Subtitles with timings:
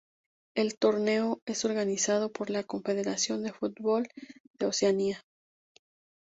[0.55, 4.07] El torneo es organizado por la Confederación de Fútbol
[4.59, 5.23] de Oceanía.